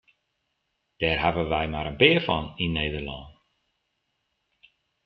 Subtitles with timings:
[0.99, 3.27] Dêr hawwe wy mar in pear fan yn Nederlân.